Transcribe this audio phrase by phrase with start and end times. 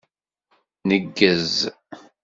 [0.87, 1.53] Neggez.